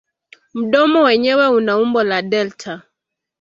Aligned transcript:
Mdomo 0.59 0.99
wenyewe 1.07 1.45
una 1.57 1.73
umbo 1.83 2.01
la 2.09 2.19
delta. 2.31 2.73